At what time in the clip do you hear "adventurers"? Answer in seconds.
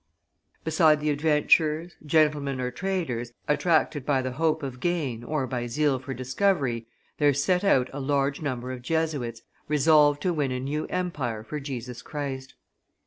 1.11-1.93